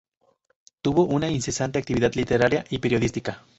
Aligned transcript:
Tuvo 0.81 1.03
una 1.05 1.29
incesante 1.29 1.77
actividad 1.77 2.15
literaria 2.15 2.65
y 2.71 2.79
periodística. 2.79 3.43